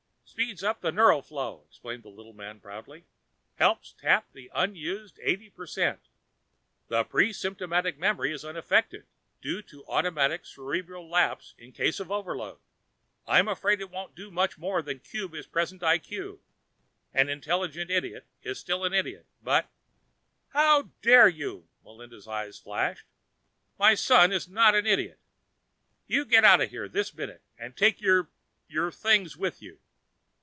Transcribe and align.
"Speeds 0.31 0.63
up 0.63 0.79
the 0.79 0.93
neural 0.93 1.21
flow," 1.21 1.65
explained 1.67 2.03
the 2.03 2.09
little 2.09 2.31
man 2.33 2.61
proudly. 2.61 3.03
"Helps 3.55 3.91
tap 3.91 4.31
the 4.31 4.49
unused 4.55 5.19
eighty 5.21 5.49
per 5.49 5.67
cent. 5.67 6.07
The 6.87 7.03
pre 7.03 7.33
symptomatic 7.33 7.97
memory 7.99 8.31
is 8.31 8.45
unaffected, 8.45 9.05
due 9.41 9.61
to 9.63 9.85
automatic 9.87 10.45
cerebral 10.45 11.07
lapse 11.07 11.53
in 11.57 11.73
case 11.73 11.99
of 11.99 12.09
overload. 12.09 12.59
I'm 13.27 13.49
afraid 13.49 13.81
it 13.81 13.91
won't 13.91 14.15
do 14.15 14.31
much 14.31 14.57
more 14.57 14.81
than 14.81 14.99
cube 15.01 15.33
his 15.33 15.45
present 15.45 15.81
IQ, 15.81 16.39
and 17.13 17.27
an 17.27 17.33
intelligent 17.33 17.91
idiot 17.91 18.25
is 18.41 18.57
still 18.57 18.85
an 18.85 18.93
idiot, 18.93 19.25
but" 19.43 19.69
"How 20.55 20.91
dare 21.01 21.27
you?" 21.27 21.67
Melinda's 21.83 22.27
eyes 22.27 22.57
flashed. 22.57 23.05
"My 23.77 23.95
son 23.95 24.31
is 24.31 24.47
not 24.47 24.75
an 24.75 24.87
idiot! 24.87 25.19
You 26.07 26.23
get 26.23 26.45
out 26.45 26.61
of 26.61 26.69
here 26.69 26.87
this 26.87 27.13
minute 27.13 27.41
and 27.59 27.75
take 27.75 28.01
your 28.01 28.27
things 28.93 29.35
with 29.35 29.61
you." 29.61 29.77